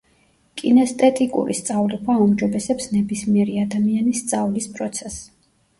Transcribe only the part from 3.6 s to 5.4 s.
ადამიანის სწავლის პროცესს.